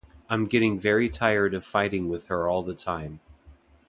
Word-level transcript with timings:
I'm 0.31 0.47
getting 0.47 0.79
very 0.79 1.09
tired 1.09 1.53
of 1.53 1.63
fighting 1.63 2.09
with 2.09 2.25
her 2.25 2.47
all 2.47 2.61
of 2.61 2.65
the 2.65 2.73
time. 2.73 3.19